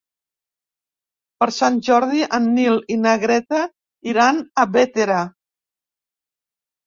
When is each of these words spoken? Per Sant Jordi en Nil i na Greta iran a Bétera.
Per 1.41 1.47
Sant 1.57 1.75
Jordi 1.87 2.23
en 2.37 2.47
Nil 2.55 2.79
i 2.95 2.97
na 3.03 3.13
Greta 3.25 3.59
iran 4.13 4.41
a 4.63 4.67
Bétera. 4.77 5.19